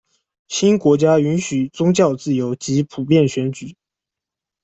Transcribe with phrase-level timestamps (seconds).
[0.47, 3.75] 新国家允许宗教自由，及普遍选举。